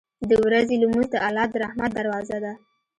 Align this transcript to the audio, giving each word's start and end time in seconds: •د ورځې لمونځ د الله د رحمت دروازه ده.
•د 0.29 0.31
ورځې 0.45 0.75
لمونځ 0.83 1.07
د 1.11 1.15
الله 1.27 1.45
د 1.51 1.55
رحمت 1.63 1.91
دروازه 1.95 2.37
ده. 2.43 2.53